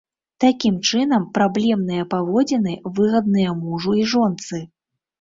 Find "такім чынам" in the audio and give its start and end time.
0.43-1.27